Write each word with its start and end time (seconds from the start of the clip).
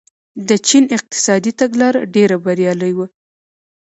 د 0.47 0.49
چین 0.67 0.83
اقتصادي 0.97 1.51
تګلاره 1.61 1.99
ډېره 2.15 2.35
بریالۍ 2.45 2.91
وه. 2.95 3.05